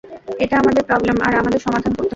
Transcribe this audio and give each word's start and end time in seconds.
এটা 0.43 0.55
আমাদের 0.57 0.83
প্রবলেম 0.83 1.17
আর 1.21 1.33
আমাদের 1.35 1.59
সমাধান 1.59 1.91
করতে 1.91 1.99
হবে। 1.99 2.09